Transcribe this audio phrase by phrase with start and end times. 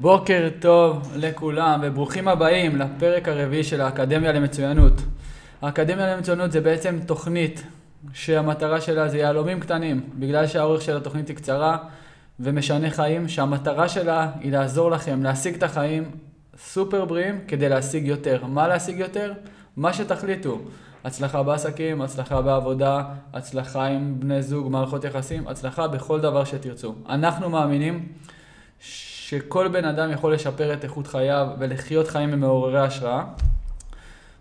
[0.00, 4.92] בוקר טוב לכולם וברוכים הבאים לפרק הרביעי של האקדמיה למצוינות.
[5.62, 7.62] האקדמיה למצוינות זה בעצם תוכנית
[8.12, 11.78] שהמטרה שלה זה יהלומים קטנים, בגלל שהאורך של התוכנית היא קצרה
[12.40, 16.10] ומשנה חיים, שהמטרה שלה היא לעזור לכם להשיג את החיים
[16.58, 18.44] סופר בריאים כדי להשיג יותר.
[18.46, 19.32] מה להשיג יותר?
[19.76, 20.60] מה שתחליטו.
[21.04, 23.02] הצלחה בעסקים, הצלחה בעבודה,
[23.32, 26.94] הצלחה עם בני זוג, מערכות יחסים, הצלחה בכל דבר שתרצו.
[27.08, 28.08] אנחנו מאמינים
[29.28, 33.24] שכל בן אדם יכול לשפר את איכות חייו ולחיות חיים מעוררי השראה.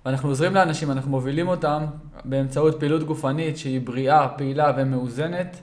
[0.05, 1.85] ואנחנו עוזרים לאנשים, אנחנו מובילים אותם
[2.25, 5.57] באמצעות פעילות גופנית שהיא בריאה, פעילה ומאוזנת,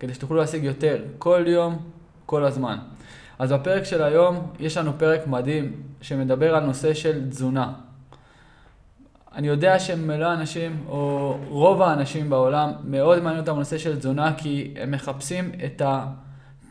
[0.00, 1.78] כדי שתוכלו להשיג יותר, כל יום,
[2.26, 2.78] כל הזמן.
[3.38, 7.72] אז בפרק של היום יש לנו פרק מדהים שמדבר על נושא של תזונה.
[9.34, 14.74] אני יודע שמלוא האנשים, או רוב האנשים בעולם, מאוד מעניין אותם הנושא של תזונה, כי
[14.80, 15.82] הם מחפשים את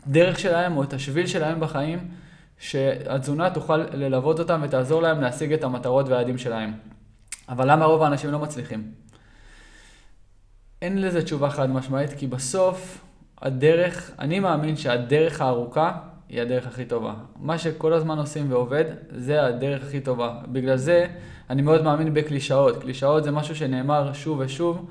[0.06, 2.08] הדרך שלהם או את השביל שלהם בחיים,
[2.58, 6.72] שהתזונה תוכל ללוות אותם ותעזור להם להשיג את המטרות והיעדים שלהם.
[7.48, 8.90] אבל למה רוב האנשים לא מצליחים?
[10.82, 13.04] אין לזה תשובה חד משמעית, כי בסוף
[13.42, 17.14] הדרך, אני מאמין שהדרך הארוכה היא הדרך הכי טובה.
[17.36, 20.38] מה שכל הזמן עושים ועובד, זה הדרך הכי טובה.
[20.52, 21.06] בגלל זה
[21.50, 22.82] אני מאוד מאמין בקלישאות.
[22.82, 24.86] קלישאות זה משהו שנאמר שוב ושוב,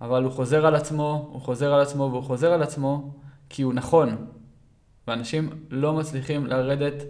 [0.00, 3.10] אבל הוא חוזר על עצמו, הוא חוזר על עצמו והוא חוזר על עצמו
[3.52, 4.26] כי הוא נכון.
[5.08, 7.02] ואנשים לא מצליחים לרדת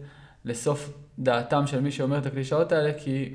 [0.44, 3.34] לסוף דעתם של מי שאומר את הקלישאות האלה, כי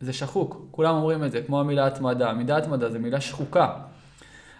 [0.00, 0.66] זה שחוק.
[0.70, 2.32] כולם אומרים את זה, כמו המילה התמדה.
[2.32, 3.72] מידה התמדה זה מילה שחוקה.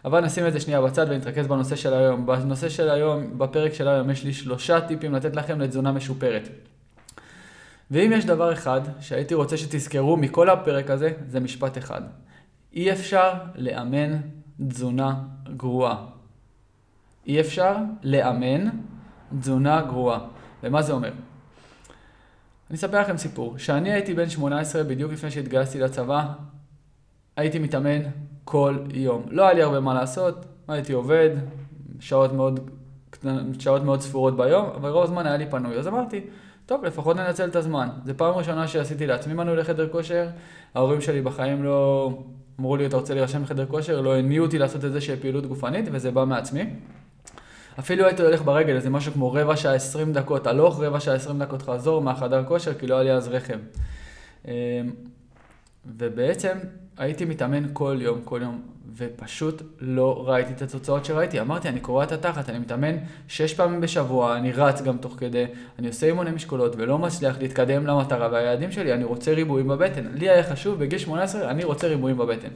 [0.05, 2.27] אבל נשים את זה שנייה בצד ונתרכז בנושא של היום.
[2.27, 6.49] בנושא של היום, בפרק של היום, יש לי שלושה טיפים לתת לכם לתזונה משופרת.
[7.91, 12.03] ואם יש דבר אחד שהייתי רוצה שתזכרו מכל הפרק הזה, זה משפט אחד.
[12.73, 14.17] אי אפשר לאמן
[14.69, 15.15] תזונה
[15.57, 16.18] גרועה.
[17.29, 18.69] אי אפשר לאמן
[19.41, 20.19] תזונה גרועה.
[20.63, 21.11] ומה זה אומר?
[22.71, 23.57] אני אספר לכם סיפור.
[23.57, 26.27] כשאני הייתי בן 18, בדיוק לפני שהתגייסתי לצבא,
[27.37, 28.01] הייתי מתאמן
[28.45, 29.23] כל יום.
[29.31, 31.31] לא היה לי הרבה מה לעשות, הייתי עובד,
[32.01, 32.71] שעות מאוד,
[33.59, 35.79] שעות מאוד ספורות ביום, אבל רוב הזמן היה לי פנוי.
[35.79, 36.21] אז אמרתי,
[36.67, 37.89] טוב, לפחות ננצל את הזמן.
[38.05, 40.29] זו פעם ראשונה שעשיתי לעצמי מנוי לחדר כושר,
[40.75, 42.11] ההורים שלי בחיים לא
[42.61, 46.11] אמרו לי, אתה רוצה להירשם לחדר כושר, לא הניעו אותי לעשות שיהיה פעילות גופנית, וזה
[46.11, 46.71] בא מעצמי.
[47.79, 51.39] אפילו הייתי הולך ברגל, איזה משהו כמו רבע שעה עשרים דקות הלוך, רבע שעה עשרים
[51.39, 53.59] דקות חזור מהחדר כושר, כי לא היה לי אז רכב.
[54.49, 54.53] אמ,
[55.97, 56.59] ובעצם
[56.97, 58.63] הייתי מתאמן כל יום, כל יום,
[58.97, 61.41] ופשוט לא ראיתי את התוצאות שראיתי.
[61.41, 62.97] אמרתי, אני קורע את התחת, אני מתאמן
[63.29, 65.45] שש פעמים בשבוע, אני רץ גם תוך כדי,
[65.79, 70.07] אני עושה אימוני משקולות ולא מצליח להתקדם למטרה והיעדים שלי, אני רוצה ריבועים בבטן.
[70.15, 72.49] לי היה חשוב, בגיל 18, אני רוצה ריבועים בבטן.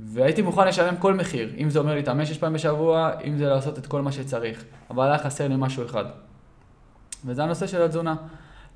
[0.00, 3.78] והייתי מוכן לשלם כל מחיר, אם זה אומר להתאמן שש פעמים בשבוע, אם זה לעשות
[3.78, 4.64] את כל מה שצריך.
[4.90, 6.04] אבל היה חסר לי משהו אחד.
[7.24, 8.14] וזה הנושא של התזונה.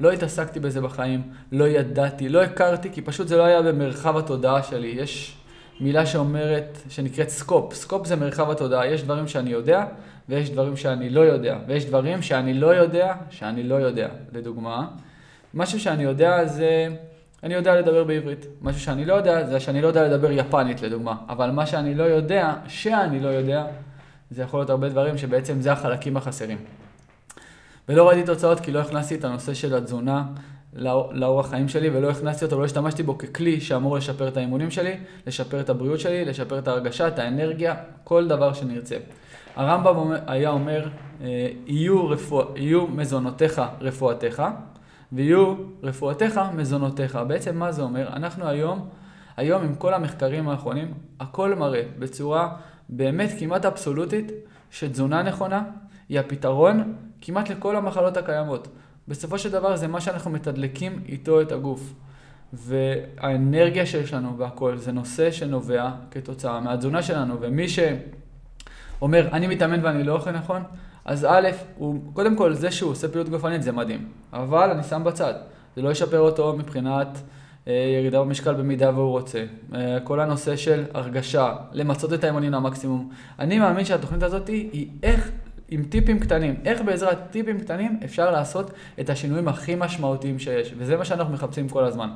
[0.01, 1.23] לא התעסקתי בזה בחיים,
[1.53, 4.89] לא ידעתי, לא הכרתי, כי פשוט זה לא היה במרחב התודעה שלי.
[4.89, 5.37] יש
[5.81, 7.75] מילה שאומרת, שנקראת scope.
[7.75, 8.87] scope זה מרחב התודעה.
[8.87, 9.85] יש דברים שאני יודע,
[10.29, 11.59] ויש דברים שאני לא יודע.
[11.67, 14.09] ויש דברים שאני לא יודע, שאני לא יודע.
[14.33, 14.89] לדוגמה,
[15.55, 16.89] משהו שאני יודע זה,
[17.43, 18.47] אני יודע לדבר בעברית.
[18.63, 21.15] משהו שאני לא יודע, זה שאני לא יודע לדבר יפנית, לדוגמה.
[21.29, 23.67] אבל מה שאני לא יודע, שאני לא יודע,
[24.31, 26.59] זה יכול להיות הרבה דברים שבעצם זה החלקים החסרים.
[27.89, 30.25] ולא ראיתי תוצאות כי לא הכנסתי את הנושא של התזונה
[31.13, 34.97] לאורח חיים שלי ולא הכנסתי אותו, לא השתמשתי בו ככלי שאמור לשפר את האימונים שלי,
[35.27, 37.75] לשפר את הבריאות שלי, לשפר את ההרגשה, את האנרגיה,
[38.05, 38.97] כל דבר שנרצה.
[39.57, 40.89] הרמב"ם היה אומר,
[41.23, 44.43] אה, יהיו, רפוא, יהיו מזונותיך רפואתך
[45.13, 47.19] ויהיו רפואתך מזונותיך.
[47.29, 48.09] בעצם מה זה אומר?
[48.09, 48.89] אנחנו היום,
[49.37, 52.57] היום עם כל המחקרים האחרונים, הכל מראה בצורה
[52.89, 54.33] באמת כמעט אבסולוטית
[54.71, 55.63] שתזונה נכונה
[56.09, 58.69] היא הפתרון כמעט לכל המחלות הקיימות.
[59.09, 61.95] בסופו של דבר זה מה שאנחנו מתדלקים איתו את הגוף.
[62.53, 67.37] והאנרגיה שיש לנו והכל זה נושא שנובע כתוצאה מהתזונה שלנו.
[67.41, 70.63] ומי שאומר, אני מתאמן ואני לא אוכל נכון,
[71.05, 74.09] אז א', הוא, קודם כל זה שהוא עושה פעילות גופנית זה מדהים.
[74.33, 75.35] אבל אני שם בצד.
[75.77, 77.09] זה לא ישפר אותו מבחינת
[77.69, 79.45] אה, ירידה במשקל במידה והוא רוצה.
[79.75, 83.11] אה, כל הנושא של הרגשה, למצות את האימונים למקסימום.
[83.39, 85.31] אני מאמין שהתוכנית הזאת היא איך
[85.71, 86.55] עם טיפים קטנים.
[86.65, 88.71] איך בעזרת טיפים קטנים אפשר לעשות
[89.01, 92.11] את השינויים הכי משמעותיים שיש, וזה מה שאנחנו מחפשים כל הזמן.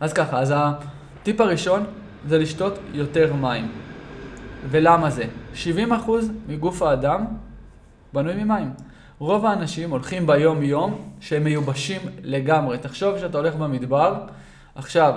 [0.00, 1.84] אז ככה, אז הטיפ הראשון
[2.28, 3.68] זה לשתות יותר מים.
[4.70, 5.24] ולמה זה?
[5.64, 5.66] 70%
[6.48, 7.24] מגוף האדם
[8.12, 8.70] בנוי ממים.
[9.18, 12.78] רוב האנשים הולכים ביום-יום שהם מיובשים לגמרי.
[12.78, 14.14] תחשוב שאתה הולך במדבר,
[14.74, 15.14] עכשיו,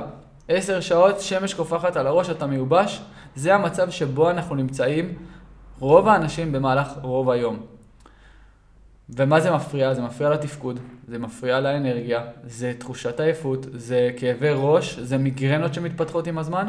[0.48, 3.02] 10 שעות שמש קופחת על הראש, אתה מיובש,
[3.36, 5.14] זה המצב שבו אנחנו נמצאים
[5.80, 7.60] רוב האנשים במהלך רוב היום.
[9.10, 9.94] ומה זה מפריע?
[9.94, 16.28] זה מפריע לתפקוד, זה מפריע לאנרגיה, זה תחושת עייפות, זה כאבי ראש, זה מיגרנות שמתפתחות
[16.28, 16.68] עם הזמן,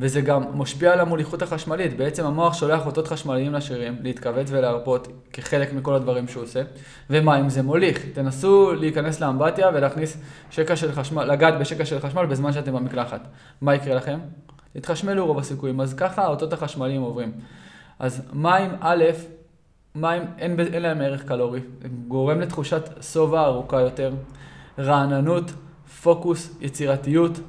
[0.00, 1.96] וזה גם משפיע על המוליכות החשמלית.
[1.96, 6.62] בעצם המוח שולח אותות חשמליים לשרירים להתכווץ ולהרפות כחלק מכל הדברים שהוא עושה.
[7.10, 8.04] ומה אם זה מוליך?
[8.12, 10.16] תנסו להיכנס לאמבטיה ולהכניס
[10.50, 13.20] שקע של חשמל, לגעת בשקע של חשמל בזמן שאתם במקלחת.
[13.60, 14.18] מה יקרה לכם?
[14.72, 15.80] תתחשמלו רוב הסיכויים.
[15.80, 17.32] אז ככה האותות החשמליים עוברים.
[17.98, 19.04] אז מים, א',
[19.94, 21.60] מים אין, אין להם ערך קלורי.
[22.08, 24.12] גורם לתחושת שובע ארוכה יותר,
[24.78, 25.52] רעננות,
[26.02, 27.40] פוקוס, יצירתיות,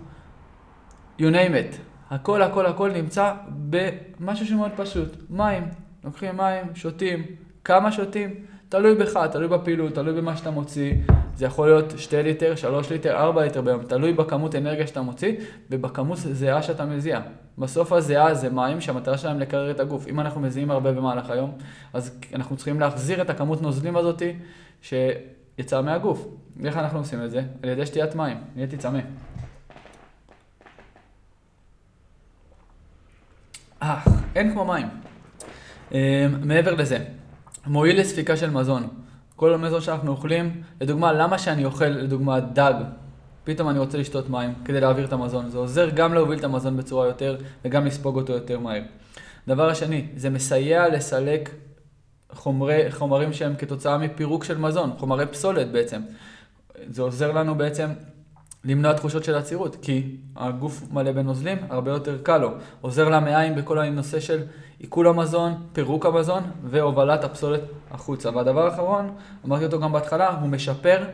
[1.20, 1.89] you name it.
[2.10, 3.34] הכל הכל הכל נמצא
[3.70, 5.64] במשהו שמאוד פשוט, מים.
[6.04, 7.24] לוקחים מים, שותים,
[7.64, 8.30] כמה שותים,
[8.70, 10.94] תלוי בך, תלוי בפעילות, תלוי במה שאתה מוציא.
[11.36, 15.34] זה יכול להיות 2 ליטר, 3 ליטר, 4 ליטר ביום, תלוי בכמות אנרגיה שאתה מוציא
[15.70, 17.20] ובכמות זהה שאתה מזיע.
[17.58, 20.08] בסוף הזיעה זה מים שהמטרה שלהם לקרר את הגוף.
[20.08, 21.52] אם אנחנו מזיעים הרבה במהלך היום,
[21.94, 24.36] אז אנחנו צריכים להחזיר את הכמות נוזלים הזאתי
[24.82, 26.28] שיצאה מהגוף.
[26.66, 27.42] איך אנחנו עושים את זה?
[27.64, 29.00] על ידי שתיית מים, נהייתי צמא.
[33.84, 34.00] אה,
[34.36, 34.88] אין כמו מים.
[35.94, 37.06] אה, מעבר לזה,
[37.68, 38.88] מועיל לספיקה של מזון.
[39.36, 42.74] כל המזון שאנחנו אוכלים, לדוגמה, למה שאני אוכל, לדוגמה, דג?
[43.44, 45.50] פתאום אני רוצה לשתות מים כדי להעביר את המזון.
[45.50, 48.82] זה עוזר גם להוביל את המזון בצורה יותר וגם לספוג אותו יותר מהר.
[49.48, 51.50] דבר השני, זה מסייע לסלק
[52.32, 56.02] חומרי, חומרים שהם כתוצאה מפירוק של מזון, חומרי פסולת בעצם.
[56.90, 57.90] זה עוזר לנו בעצם
[58.64, 62.52] למנוע תחושות של עצירות, כי הגוף מלא בנוזלים, הרבה יותר קל לו.
[62.82, 64.44] עוזר למעיים בכל הנושא של
[64.80, 67.62] עיכול המזון, פירוק המזון והובלת הפסולת
[67.92, 68.30] החוצה.
[68.36, 69.16] והדבר האחרון,
[69.46, 71.06] אמרתי אותו גם בהתחלה, הוא משפר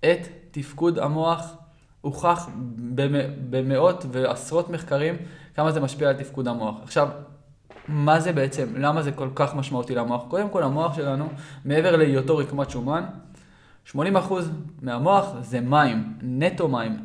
[0.00, 0.18] את
[0.50, 1.54] תפקוד המוח.
[2.00, 2.48] הוכח
[3.50, 5.16] במאות ועשרות מחקרים
[5.54, 6.74] כמה זה משפיע על תפקוד המוח.
[6.82, 7.08] עכשיו,
[7.88, 10.22] מה זה בעצם, למה זה כל כך משמעותי למוח?
[10.28, 11.28] קודם כל, המוח שלנו,
[11.64, 13.04] מעבר להיותו רקמת שומן,
[13.90, 13.96] 80%
[14.82, 16.96] מהמוח זה מים, נטו מים.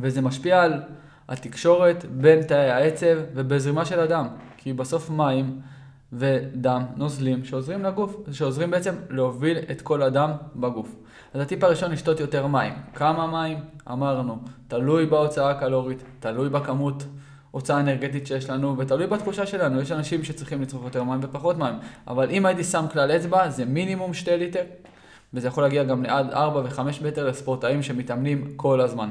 [0.00, 0.82] וזה משפיע על
[1.28, 4.28] התקשורת בין תאי העצב ובזרימה של הדם.
[4.56, 5.60] כי בסוף מים
[6.12, 10.94] ודם נוזלים שעוזרים לגוף, שעוזרים בעצם להוביל את כל הדם בגוף.
[11.34, 12.74] אז הטיפ הראשון, לשתות יותר מים.
[12.94, 13.58] כמה מים?
[13.90, 17.04] אמרנו, תלוי בהוצאה הקלורית, תלוי בכמות
[17.50, 19.80] הוצאה אנרגטית שיש לנו, ותלוי בתחושה שלנו.
[19.80, 21.74] יש אנשים שצריכים לצרוך יותר מים ופחות מים.
[22.06, 24.62] אבל אם הייתי שם כלל אצבע, זה מינימום 2 ליטר
[25.34, 29.10] וזה יכול להגיע גם לעד 4 ו-5 מטר לספורטאים שמתאמנים כל הזמן.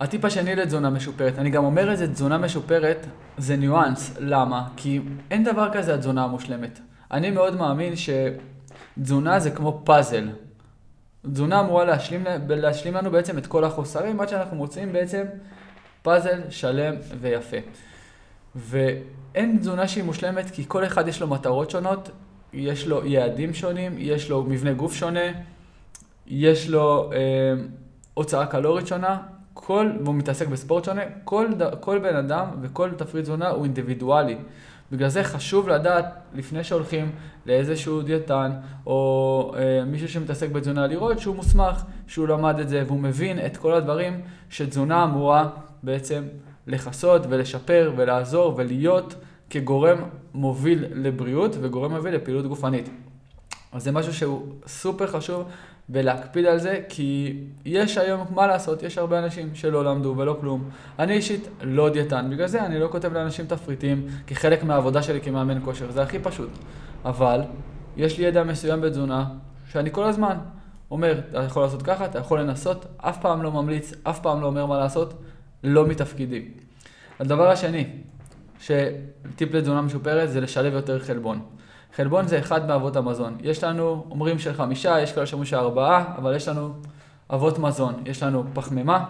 [0.00, 3.06] הטיפ השני לתזונה משופרת, אני גם אומר את זה, תזונה משופרת
[3.38, 4.68] זה ניואנס, למה?
[4.76, 5.00] כי
[5.30, 6.80] אין דבר כזה התזונה המושלמת.
[7.10, 10.28] אני מאוד מאמין שתזונה זה כמו פאזל.
[11.32, 15.24] תזונה אמורה להשלים, להשלים לנו בעצם את כל החוסרים עד שאנחנו מוצאים בעצם
[16.02, 17.56] פאזל שלם ויפה.
[18.54, 22.10] ואין תזונה שהיא מושלמת כי כל אחד יש לו מטרות שונות
[22.54, 25.20] יש לו יעדים שונים, יש לו מבנה גוף שונה,
[26.26, 27.18] יש לו אה,
[28.14, 29.18] הוצאה קלורית שונה,
[29.54, 31.46] כל, והוא מתעסק בספורט שונה, כל,
[31.80, 34.36] כל בן אדם וכל תפריט תזונה הוא אינדיבידואלי.
[34.92, 37.10] בגלל זה חשוב לדעת, לפני שהולכים
[37.46, 38.50] לאיזשהו דיאטן,
[38.86, 43.56] או אה, מישהו שמתעסק בתזונה, לראות שהוא מוסמך, שהוא למד את זה, והוא מבין את
[43.56, 44.20] כל הדברים
[44.50, 45.48] שתזונה אמורה
[45.82, 46.24] בעצם
[46.66, 49.14] לכסות ולשפר ולעזור ולהיות
[49.54, 49.98] כגורם
[50.34, 52.88] מוביל לבריאות וגורם מוביל לפעילות גופנית.
[53.72, 55.44] אז זה משהו שהוא סופר חשוב
[55.90, 60.70] ולהקפיד על זה, כי יש היום, מה לעשות, יש הרבה אנשים שלא למדו ולא כלום.
[60.98, 65.64] אני אישית לא דיאטן, בגלל זה אני לא כותב לאנשים תפריטים כחלק מהעבודה שלי כמאמן
[65.64, 66.50] כושר, זה הכי פשוט.
[67.04, 67.40] אבל
[67.96, 69.26] יש לי ידע מסוים בתזונה,
[69.72, 70.36] שאני כל הזמן
[70.90, 74.46] אומר, אתה יכול לעשות ככה, אתה יכול לנסות, אף פעם לא ממליץ, אף פעם לא
[74.46, 75.14] אומר מה לעשות,
[75.64, 76.48] לא מתפקידי.
[77.20, 77.86] הדבר השני,
[78.60, 81.42] שטיפ לתזונה משופרת זה לשלב יותר חלבון.
[81.96, 83.36] חלבון זה אחד מאבות המזון.
[83.40, 86.74] יש לנו, אומרים של חמישה, יש כאלה שאומרים של ארבעה, אבל יש לנו
[87.30, 88.02] אבות מזון.
[88.06, 89.04] יש לנו פחמימה,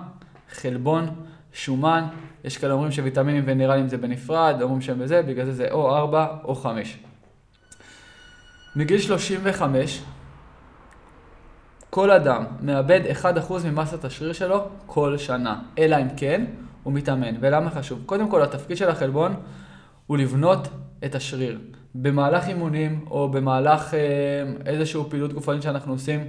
[0.51, 1.09] חלבון,
[1.53, 2.05] שומן,
[2.45, 6.27] יש כאלה אומרים שוויטמינים ונרלים זה בנפרד, אומרים שהם בזה, בגלל זה זה או ארבע
[6.45, 6.99] או חמש.
[8.77, 10.03] מגיל 35,
[11.91, 13.27] כל אדם מאבד 1%
[13.65, 16.45] ממסת השריר שלו כל שנה, אלא אם כן
[16.85, 17.35] הוא מתאמן.
[17.41, 18.03] ולמה חשוב?
[18.07, 19.35] קודם כל, התפקיד של החלבון
[20.07, 20.69] הוא לבנות
[21.05, 21.59] את השריר.
[21.95, 24.01] במהלך אימונים או במהלך אה,
[24.67, 26.21] איזושהי פעילות גופנית שאנחנו עושים,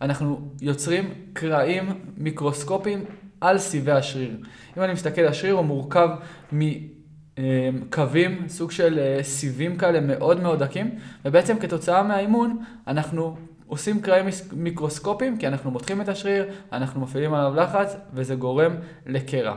[0.00, 3.04] אנחנו יוצרים קרעים מיקרוסקופיים
[3.40, 4.36] על סיבי השריר.
[4.76, 6.08] אם אני מסתכל, השריר הוא מורכב
[6.52, 10.90] מקווים, סוג של אה, סיבים כאלה מאוד מאוד דקים,
[11.24, 13.36] ובעצם כתוצאה מהאימון אנחנו
[13.66, 18.72] עושים קרעים מיקרוסקופיים, כי אנחנו מותחים את השריר, אנחנו מפעילים עליו לחץ, וזה גורם
[19.06, 19.56] לקרע.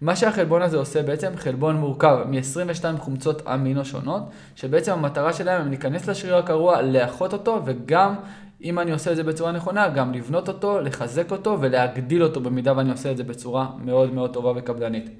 [0.00, 4.22] מה שהחלבון הזה עושה בעצם, חלבון מורכב מ-22 חומצות אמינו שונות,
[4.56, 8.14] שבעצם המטרה שלהם הם להיכנס לשריר הקרוע, לאחות אותו, וגם,
[8.62, 12.76] אם אני עושה את זה בצורה נכונה, גם לבנות אותו, לחזק אותו ולהגדיל אותו במידה
[12.76, 15.10] ואני עושה את זה בצורה מאוד מאוד טובה וקפדנית.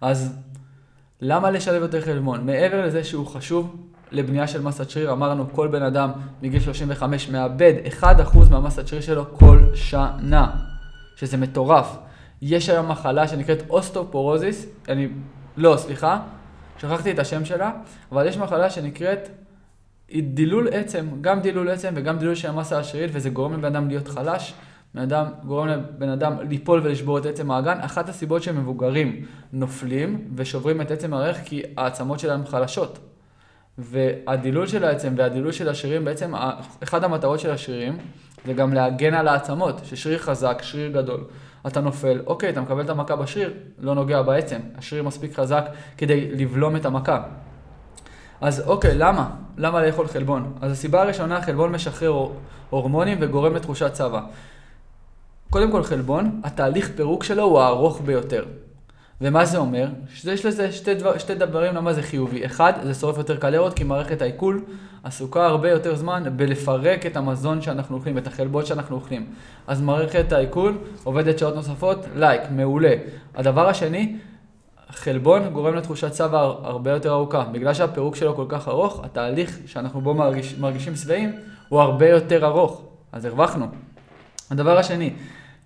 [0.00, 0.38] אז
[1.20, 2.46] למה לשלב יותר חלבון?
[2.46, 3.76] מעבר לזה שהוא חשוב
[4.12, 6.10] לבנייה של מסת שריר, אמרנו כל בן אדם
[6.42, 8.04] מגיל 35 מאבד 1%
[8.50, 10.50] מהמסת שריר שלו כל שנה,
[11.16, 11.96] שזה מטורף.
[12.42, 15.08] יש היום מחלה שנקראת אוסטופורוזיס, אני,
[15.56, 16.20] לא, סליחה,
[16.78, 17.70] שכחתי את השם שלה,
[18.12, 19.28] אבל יש מחלה שנקראת
[20.14, 24.08] דילול עצם, גם דילול עצם וגם דילול של המסה השרירית, וזה גורם לבן אדם להיות
[24.08, 24.54] חלש.
[24.94, 27.80] בן אדם, גורם לבן אדם ליפול ולשבור את עצם האגן.
[27.80, 32.98] אחת הסיבות שמבוגרים נופלים ושוברים את עצם הרך כי העצמות שלהם חלשות.
[33.78, 36.32] והדילול של העצם והדילול של השרירים, בעצם
[36.82, 37.98] אחד המטרות של השרירים
[38.46, 41.24] זה גם להגן על העצמות, ששריר חזק, שריר גדול.
[41.66, 44.58] אתה נופל, אוקיי, אתה מקבל את המכה בשריר, לא נוגע בעצם.
[44.78, 45.64] השריר מספיק חזק
[45.98, 47.22] כדי לבלום את המכה.
[48.40, 49.30] אז אוקיי, למה?
[49.56, 50.52] למה לאכול חלבון?
[50.60, 52.28] אז הסיבה הראשונה, חלבון משחרר
[52.70, 54.20] הורמונים וגורם לתחושת צבא.
[55.50, 58.44] קודם כל חלבון, התהליך פירוק שלו הוא הארוך ביותר.
[59.20, 59.88] ומה זה אומר?
[60.14, 62.46] שיש לזה שתי, דבר, שתי דברים למה זה חיובי.
[62.46, 64.64] אחד, זה שורף יותר קלריות, כי מערכת העיכול
[65.04, 69.26] עסוקה הרבה יותר זמן בלפרק את המזון שאנחנו אוכלים, את החלבות שאנחנו אוכלים.
[69.66, 72.94] אז מערכת העיכול עובדת שעות נוספות, לייק, מעולה.
[73.34, 74.16] הדבר השני,
[74.90, 77.44] חלבון גורם לתחושת צבע הרבה יותר ארוכה.
[77.52, 81.32] בגלל שהפירוק שלו כל כך ארוך, התהליך שאנחנו בו מרגיש, מרגישים שבעים
[81.68, 82.82] הוא הרבה יותר ארוך.
[83.12, 83.66] אז הרווחנו.
[84.50, 85.10] הדבר השני,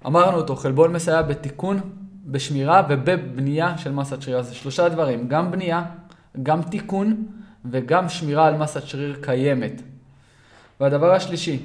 [0.07, 1.81] אמרנו אותו, חלבון מסייע בתיקון,
[2.27, 4.39] בשמירה ובבנייה של מסת שריר.
[4.39, 5.85] אז שלושה דברים, גם בנייה,
[6.43, 7.27] גם תיקון
[7.65, 9.83] וגם שמירה על מסת שריר קיימת.
[10.81, 11.63] והדבר השלישי,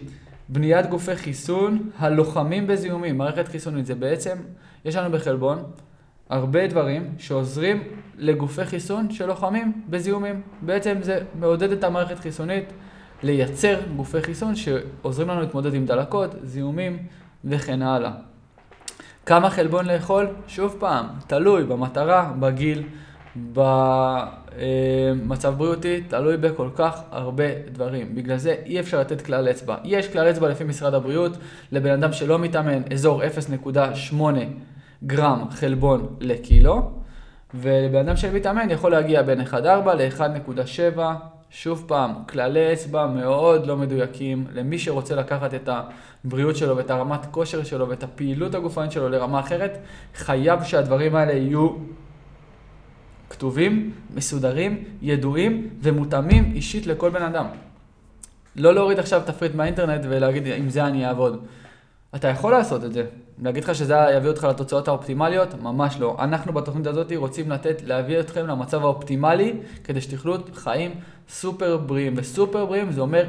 [0.49, 3.85] בניית גופי חיסון הלוחמים בזיהומים, מערכת חיסונית.
[3.85, 4.37] זה בעצם,
[4.85, 5.63] יש לנו בחלבון
[6.29, 7.83] הרבה דברים שעוזרים
[8.17, 10.41] לגופי חיסון שלוחמים בזיהומים.
[10.61, 12.65] בעצם זה מעודד את המערכת חיסונית
[13.23, 16.97] לייצר גופי חיסון שעוזרים לנו להתמודד עם דלקות, זיהומים
[17.45, 18.28] וכן הלאה.
[19.29, 20.27] כמה חלבון לאכול?
[20.47, 22.83] שוב פעם, תלוי במטרה, בגיל,
[23.53, 28.15] במצב בריאותי, תלוי בכל כך הרבה דברים.
[28.15, 29.75] בגלל זה אי אפשר לתת כלל אצבע.
[29.83, 31.37] יש כלל אצבע לפי משרד הבריאות,
[31.71, 34.15] לבן אדם שלא מתאמן, אזור 0.8
[35.03, 36.91] גרם חלבון לקילו,
[37.53, 39.55] ולבן אדם שמתאמן יכול להגיע בין 1.4
[39.93, 40.99] ל-1.7
[41.51, 45.69] שוב פעם, כללי אצבע מאוד לא מדויקים למי שרוצה לקחת את
[46.25, 49.77] הבריאות שלו ואת הרמת כושר שלו ואת הפעילות הגופנית שלו לרמה אחרת,
[50.15, 51.69] חייב שהדברים האלה יהיו
[53.29, 57.45] כתובים, מסודרים, ידועים ומותאמים אישית לכל בן אדם.
[58.55, 61.45] לא להוריד עכשיו תפריט מהאינטרנט ולהגיד עם זה אני אעבוד.
[62.15, 63.05] אתה יכול לעשות את זה.
[63.41, 65.53] להגיד לך שזה יביא אותך לתוצאות האופטימליות?
[65.61, 66.17] ממש לא.
[66.19, 69.53] אנחנו בתוכנית הזאת רוצים לתת, להביא אתכם למצב האופטימלי
[69.83, 70.91] כדי שתוכלו חיים
[71.29, 72.13] סופר בריאים.
[72.17, 73.25] וסופר בריאים זה אומר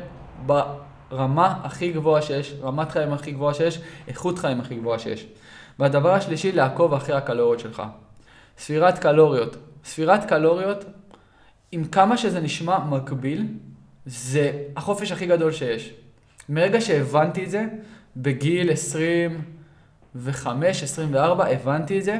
[0.46, 5.26] ברמה הכי גבוהה שיש, רמת חיים הכי גבוהה שיש, איכות חיים הכי גבוהה שיש.
[5.78, 7.82] והדבר השלישי, לעקוב אחרי הקלוריות שלך.
[8.58, 9.56] ספירת קלוריות.
[9.84, 10.84] ספירת קלוריות,
[11.72, 13.46] עם כמה שזה נשמע מקביל,
[14.06, 15.92] זה החופש הכי גדול שיש.
[16.48, 17.66] מרגע שהבנתי את זה,
[18.16, 18.70] בגיל
[20.14, 22.18] 25, 24, הבנתי את זה,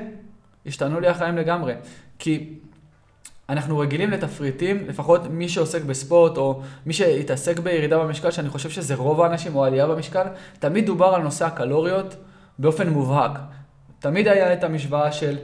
[0.67, 1.75] השתנו לי החיים לגמרי.
[2.19, 2.55] כי
[3.49, 8.95] אנחנו רגילים לתפריטים, לפחות מי שעוסק בספורט או מי שהתעסק בירידה במשקל, שאני חושב שזה
[8.95, 10.27] רוב האנשים, או עלייה במשקל,
[10.59, 12.17] תמיד דובר על נושא הקלוריות
[12.59, 13.39] באופן מובהק.
[13.99, 15.37] תמיד היה את המשוואה של,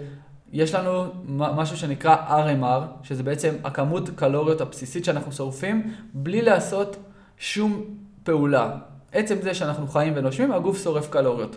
[0.52, 6.96] יש לנו משהו שנקרא RMR, שזה בעצם הכמות קלוריות הבסיסית שאנחנו שורפים, בלי לעשות
[7.38, 7.84] שום
[8.24, 8.76] פעולה.
[9.12, 11.56] עצם זה שאנחנו חיים ונושמים, הגוף שורף קלוריות.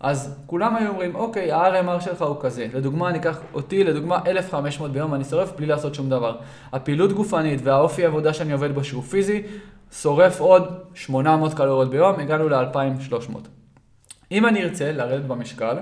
[0.00, 2.66] אז כולם היו אומרים, אוקיי, ה-RMR שלך הוא כזה.
[2.74, 6.36] לדוגמה, אני אקח אותי, לדוגמה, 1,500 ביום אני שורף בלי לעשות שום דבר.
[6.72, 9.42] הפעילות גופנית והאופי העבודה שאני עובד בו שהוא פיזי,
[9.92, 13.38] שורף עוד 800 קלוריות ביום, הגענו ל-2,300.
[14.32, 15.76] אם אני ארצה לרדת במשקל,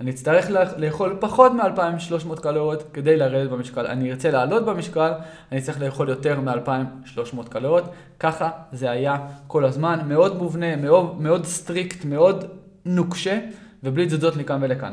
[0.00, 3.86] אני אצטרך לאכול פחות מ-2,300 קלוריות כדי לרדת במשקל.
[3.86, 5.12] אני ארצה לעלות במשקל,
[5.52, 7.84] אני צריך לאכול יותר מ-2,300 קלוריות.
[8.20, 12.44] ככה זה היה כל הזמן, מאוד מובנה, מאוד, מאוד strict, מאוד
[12.88, 13.38] נוקשה,
[13.82, 14.92] ובלי תזוזות לכאן ולכאן.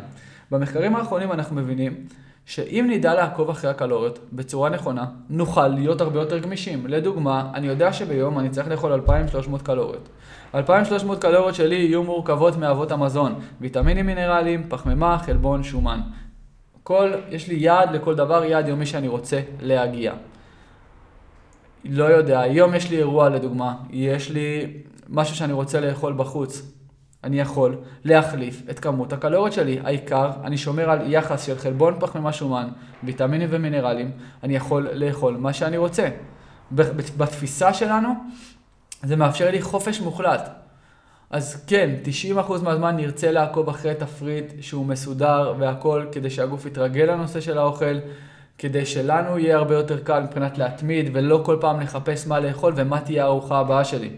[0.51, 2.05] במחקרים האחרונים אנחנו מבינים
[2.45, 6.87] שאם נדע לעקוב אחרי הקלוריות בצורה נכונה, נוכל להיות הרבה יותר גמישים.
[6.87, 10.09] לדוגמה, אני יודע שביום אני צריך לאכול 2,300 קלוריות.
[10.55, 15.99] 2,300 קלוריות שלי יהיו מורכבות מאבות המזון, ויטמינים מינרלים, פחמימה, חלבון, שומן.
[16.83, 20.13] כל, יש לי יעד לכל דבר, יעד יומי שאני רוצה להגיע.
[21.85, 24.73] לא יודע, היום יש לי אירוע לדוגמה, יש לי
[25.09, 26.74] משהו שאני רוצה לאכול בחוץ.
[27.25, 29.79] אני יכול להחליף את כמות הקלוריות שלי.
[29.83, 32.67] העיקר, אני שומר על יחס של חלבון פחמימה שומן,
[33.03, 34.11] ויטמינים ומינרלים,
[34.43, 36.07] אני יכול לאכול מה שאני רוצה.
[37.17, 38.09] בתפיסה שלנו,
[39.03, 40.49] זה מאפשר לי חופש מוחלט.
[41.29, 41.89] אז כן,
[42.37, 47.95] 90% מהזמן נרצה לעקוב אחרי תפריט שהוא מסודר והכל, כדי שהגוף יתרגל לנושא של האוכל,
[48.57, 53.01] כדי שלנו יהיה הרבה יותר קל מבחינת להתמיד, ולא כל פעם לחפש מה לאכול ומה
[53.01, 54.09] תהיה הארוחה הבאה שלי.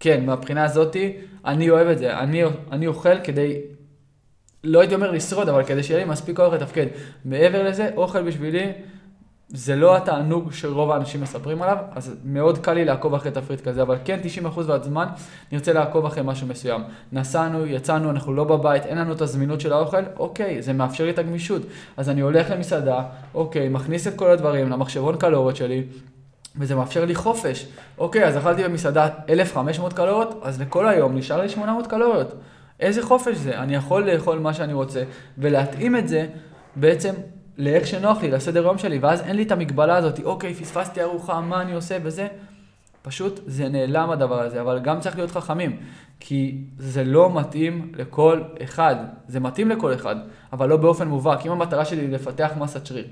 [0.00, 2.18] כן, מהבחינה הזאתי, אני אוהב את זה.
[2.18, 3.60] אני, אני אוכל כדי,
[4.64, 6.86] לא הייתי אומר לשרוד, אבל כדי שיהיה לי מספיק אוכל לתפקד.
[7.24, 8.72] מעבר לזה, אוכל בשבילי
[9.48, 13.82] זה לא התענוג שרוב האנשים מספרים עליו, אז מאוד קל לי לעקוב אחרי תפריט כזה,
[13.82, 15.06] אבל כן 90% מהזמן
[15.52, 16.82] נרצה לעקוב אחרי משהו מסוים.
[17.12, 21.10] נסענו, יצאנו, אנחנו לא בבית, אין לנו את הזמינות של האוכל, אוקיי, זה מאפשר לי
[21.10, 21.62] את הגמישות.
[21.96, 23.02] אז אני הולך למסעדה,
[23.34, 25.82] אוקיי, מכניס את כל הדברים למחשבון קלוריות שלי,
[26.58, 27.66] וזה מאפשר לי חופש.
[27.98, 32.34] אוקיי, אז אכלתי במסעדה 1,500 קלוריות, אז לכל היום נשאר לי 800 קלוריות.
[32.80, 33.58] איזה חופש זה?
[33.58, 35.02] אני יכול לאכול מה שאני רוצה,
[35.38, 36.26] ולהתאים את זה
[36.76, 37.14] בעצם
[37.58, 41.40] לאיך שנוח לי, לסדר יום שלי, ואז אין לי את המגבלה הזאת, אוקיי, פספסתי ארוחה,
[41.40, 42.28] מה אני עושה וזה.
[43.02, 45.76] פשוט זה נעלם הדבר הזה, אבל גם צריך להיות חכמים,
[46.20, 48.96] כי זה לא מתאים לכל אחד,
[49.28, 50.16] זה מתאים לכל אחד,
[50.52, 51.46] אבל לא באופן מובהק.
[51.46, 53.06] אם המטרה שלי היא לפתח מסת שריר,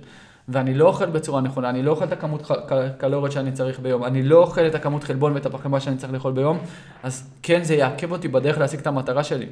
[0.49, 2.51] ואני לא אוכל בצורה נכונה, אני לא אוכל את הכמות
[2.99, 6.33] קלוריות שאני צריך ביום, אני לא אוכל את הכמות חלבון ואת הפחמימה שאני צריך לאכול
[6.33, 6.59] ביום,
[7.03, 9.47] אז כן, זה יעכב אותי בדרך להשיג את המטרה שלי.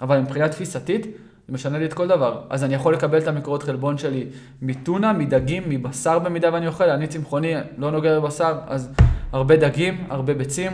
[0.00, 1.06] אבל מבחינה תפיסתית,
[1.46, 2.40] זה משנה לי את כל דבר.
[2.50, 4.26] אז אני יכול לקבל את המקורות חלבון שלי
[4.62, 6.90] מטונה, מדגים, מבשר במידה ואני אוכל.
[6.90, 8.92] אני צמחוני, לא נוגע בבשר, אז
[9.32, 10.72] הרבה דגים, הרבה ביצים,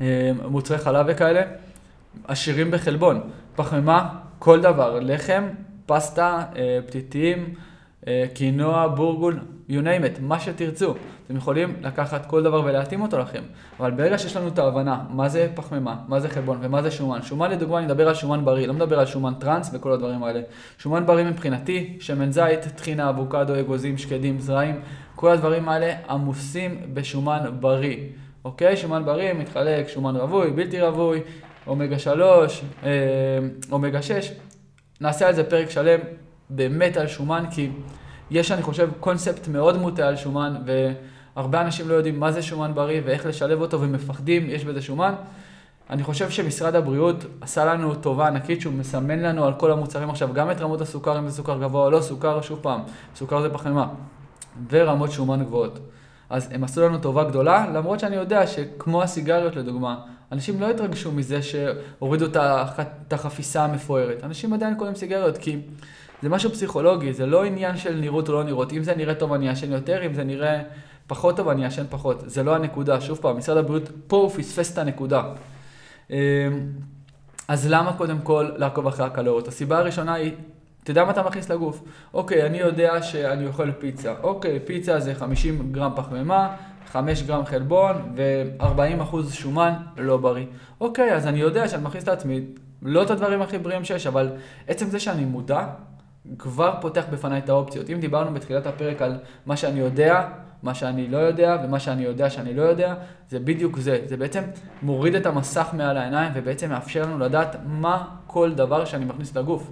[0.00, 1.42] אה, מוצרי חלב וכאלה.
[2.28, 3.20] עשירים בחלבון.
[3.56, 4.08] פחמימה,
[4.38, 4.98] כל דבר.
[5.00, 5.44] לחם,
[5.86, 7.54] פסטה, אה, פתיתים,
[8.34, 10.94] קינוע, בורגול, you name it, מה שתרצו.
[11.26, 13.42] אתם יכולים לקחת כל דבר ולהתאים אותו לכם.
[13.80, 17.22] אבל ברגע שיש לנו את ההבנה מה זה פחמימה, מה זה חלבון ומה זה שומן,
[17.22, 20.40] שומן לדוגמה אני מדבר על שומן בריא, לא מדבר על שומן טראנס וכל הדברים האלה.
[20.78, 24.80] שומן בריא מבחינתי, שמן זית, טחינה, אבוקדו, אגוזים, שקדים, זרעים,
[25.14, 27.96] כל הדברים האלה עמוסים בשומן בריא.
[28.44, 28.76] אוקיי?
[28.76, 31.20] שומן בריא מתחלק, שומן רווי, בלתי רווי,
[31.66, 32.90] אומגה 3, אה,
[33.72, 34.32] אומגה 6.
[35.00, 36.00] נעשה על זה פרק שלם
[36.50, 37.70] באמת על שומן, כי
[38.30, 40.54] יש, אני חושב, קונספט מאוד מוטה על שומן,
[41.36, 45.14] והרבה אנשים לא יודעים מה זה שומן בריא ואיך לשלב אותו ומפחדים, יש בזה שומן.
[45.90, 50.32] אני חושב שמשרד הבריאות עשה לנו טובה ענקית שהוא מסמן לנו על כל המוצרים עכשיו,
[50.32, 52.80] גם את רמות הסוכר, אם זה סוכר גבוה או לא, סוכר, שוב פעם,
[53.16, 53.86] סוכר זה פחמימה,
[54.70, 55.78] ורמות שומן גבוהות.
[56.30, 59.96] אז הם עשו לנו טובה גדולה, למרות שאני יודע שכמו הסיגריות לדוגמה,
[60.32, 64.24] אנשים לא התרגשו מזה שהורידו את החפיסה המפוארת.
[64.24, 65.60] אנשים עדיין קונים סיגריות כי
[66.24, 68.72] זה משהו פסיכולוגי, זה לא עניין של נראות או לא נראות.
[68.72, 70.62] אם זה נראה טוב אני אעשן יותר, אם זה נראה
[71.06, 72.22] פחות טוב אני אעשן פחות.
[72.26, 73.00] זה לא הנקודה.
[73.00, 75.22] שוב פעם, משרד הבריאות פה הוא פספס את הנקודה.
[76.10, 76.16] אמ,
[77.48, 79.48] אז למה קודם כל לעקוב אחרי הקלוריות?
[79.48, 80.32] הסיבה הראשונה היא,
[80.82, 81.82] אתה יודע מה אתה מכניס לגוף?
[82.14, 84.14] אוקיי, אני יודע שאני אוכל פיצה.
[84.22, 86.56] אוקיי, פיצה זה 50 גרם פחמימה,
[86.92, 90.46] 5 גרם חלבון ו-40 אחוז שומן לא בריא.
[90.80, 92.40] אוקיי, אז אני יודע שאני מכניס את עצמי,
[92.82, 94.28] לא את הדברים הכי בריאים שיש, אבל
[94.68, 95.66] עצם זה שאני מודע
[96.38, 97.90] כבר פותח בפניי את האופציות.
[97.90, 100.28] אם דיברנו בתחילת הפרק על מה שאני יודע,
[100.62, 102.94] מה שאני לא יודע, ומה שאני יודע שאני לא יודע,
[103.28, 103.98] זה בדיוק זה.
[104.06, 104.42] זה בעצם
[104.82, 109.70] מוריד את המסך מעל העיניים, ובעצם מאפשר לנו לדעת מה כל דבר שאני מכניס לגוף.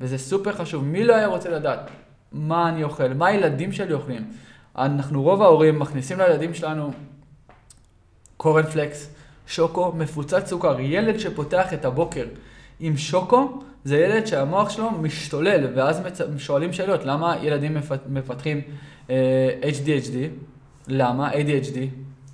[0.00, 0.84] וזה סופר חשוב.
[0.84, 1.90] מי לא היה רוצה לדעת
[2.32, 4.30] מה אני אוכל, מה הילדים שלי אוכלים?
[4.78, 6.90] אנחנו, רוב ההורים, מכניסים לילדים שלנו
[8.36, 9.14] קורנפלקס,
[9.46, 10.80] שוקו, מפוצץ סוכר.
[10.80, 12.24] ילד שפותח את הבוקר
[12.84, 16.02] עם שוקו, זה ילד שהמוח שלו משתולל, ואז.
[16.38, 17.76] שואלים שאלות, למה ילדים
[18.08, 18.60] מפתחים
[19.10, 20.14] אה, HDHD?
[20.88, 21.30] למה?
[21.32, 21.76] ADHD?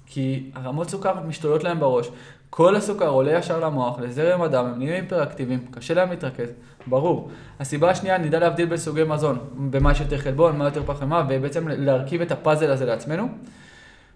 [0.07, 2.11] כי הרמות סוכר משתוללות להם בראש.
[2.51, 6.49] כל הסוכר עולה ישר למוח, לזרם הדם, הם נהיים היפראקטיביים, קשה להם להתרכז,
[6.87, 7.31] ברור.
[7.61, 9.39] הסיבה השנייה, נדע להבדיל בין סוגי מזון,
[9.71, 13.29] במה יש יותר חלבון, מה יותר פחמימה, ובעצם להרכיב את הפאזל הזה לעצמנו.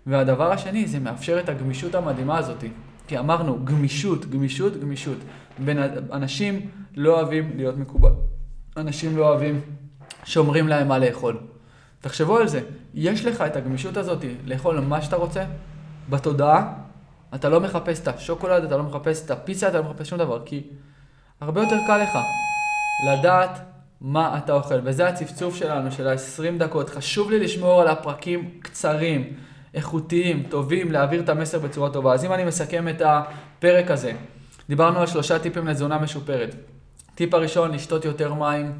[0.06, 2.64] והדבר השני, זה מאפשר את הגמישות המדהימה הזאת.
[3.06, 5.18] כי אמרנו, גמישות, גמישות, גמישות.
[5.58, 5.78] בין
[6.12, 8.12] אנשים לא אוהבים להיות מקובל.
[8.76, 9.60] אנשים לא אוהבים
[10.24, 11.38] שאומרים להם מה לאכול.
[12.00, 12.60] תחשבו על זה,
[12.94, 15.44] יש לך את הגמישות הזאת לאכול מה שאתה רוצה,
[16.08, 16.72] בתודעה,
[17.34, 20.42] אתה לא מחפש את השוקולד, אתה לא מחפש את הפיצה, אתה לא מחפש שום דבר,
[20.44, 20.62] כי
[21.40, 22.18] הרבה יותר קל לך
[23.08, 23.60] לדעת
[24.00, 24.74] מה אתה אוכל.
[24.84, 26.90] וזה הצפצוף שלנו, של ה-20 דקות.
[26.90, 29.32] חשוב לי לשמור על הפרקים קצרים,
[29.74, 32.14] איכותיים, טובים, להעביר את המסר בצורה טובה.
[32.14, 34.12] אז אם אני מסכם את הפרק הזה,
[34.68, 36.54] דיברנו על שלושה טיפים לתזונה משופרת.
[37.14, 38.72] טיפ הראשון, לשתות יותר מים.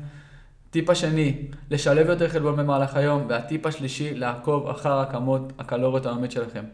[0.70, 1.36] טיפ השני,
[1.70, 3.24] לשלב יותר חלבון במהלך היום.
[3.28, 6.64] והטיפ השלישי, לעקוב אחר הכמות הקלוריות העולמית שלכם.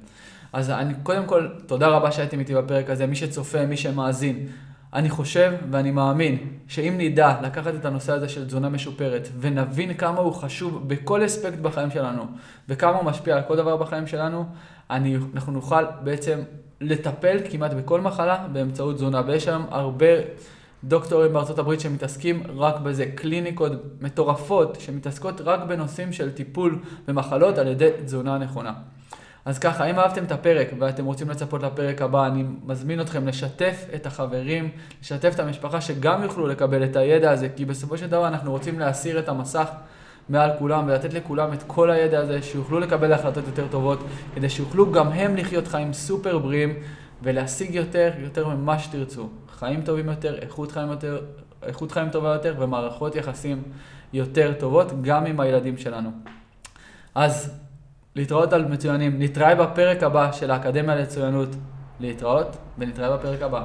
[0.53, 3.07] אז אני, קודם כל, תודה רבה שהייתם איתי בפרק הזה.
[3.07, 4.47] מי שצופה, מי שמאזין,
[4.95, 10.21] אני חושב ואני מאמין שאם נדע לקחת את הנושא הזה של תזונה משופרת ונבין כמה
[10.21, 12.23] הוא חשוב בכל אספקט בחיים שלנו
[12.69, 14.45] וכמה הוא משפיע על כל דבר בחיים שלנו,
[14.91, 16.39] אני, אנחנו נוכל בעצם
[16.81, 19.23] לטפל כמעט בכל מחלה באמצעות תזונה.
[19.27, 20.07] ויש היום הרבה
[20.85, 27.67] דוקטורים בארצות הברית שמתעסקים רק בזה, קליניקות מטורפות שמתעסקות רק בנושאים של טיפול במחלות על
[27.67, 28.73] ידי תזונה נכונה.
[29.49, 33.87] אז ככה, אם אהבתם את הפרק ואתם רוצים לצפות לפרק הבא, אני מזמין אתכם לשתף
[33.95, 34.71] את החברים,
[35.03, 38.79] לשתף את המשפחה שגם יוכלו לקבל את הידע הזה, כי בסופו של דבר אנחנו רוצים
[38.79, 39.69] להסיר את המסך
[40.29, 43.99] מעל כולם ולתת לכולם את כל הידע הזה, שיוכלו לקבל החלטות יותר טובות,
[44.35, 46.75] כדי שיוכלו גם הם לחיות חיים סופר בריאים
[47.23, 49.29] ולהשיג יותר, יותר ממה שתרצו.
[49.59, 51.21] חיים טובים יותר, איכות חיים, יותר,
[51.63, 53.63] איכות חיים טובה יותר ומערכות יחסים
[54.13, 56.11] יותר טובות, גם עם הילדים שלנו.
[57.15, 57.68] אז
[58.17, 59.23] להתראות על מצוינים.
[59.23, 61.49] נתראה בפרק הבא של האקדמיה לצוינות.
[62.01, 63.65] להתראות ונתראה בפרק הבא.